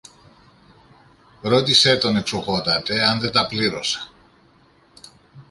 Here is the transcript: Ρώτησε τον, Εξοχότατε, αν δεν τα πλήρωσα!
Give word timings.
Ρώτησε 1.41 1.97
τον, 1.97 2.15
Εξοχότατε, 2.15 3.03
αν 3.03 3.19
δεν 3.19 3.31
τα 3.31 3.47
πλήρωσα! 3.47 4.09